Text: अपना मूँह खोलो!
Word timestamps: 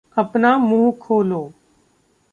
अपना 0.17 0.57
मूँह 0.57 0.91
खोलो! 0.91 1.51